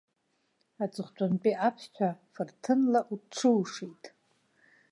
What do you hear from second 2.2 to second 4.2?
фырҭынла уҽыушеит.